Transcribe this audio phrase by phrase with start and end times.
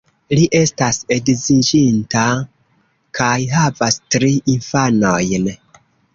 [0.37, 2.23] Li estas edziĝinta,
[3.21, 5.49] kaj havas tri infanojn.